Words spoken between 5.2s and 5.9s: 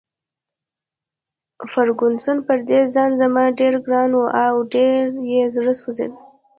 یې زړه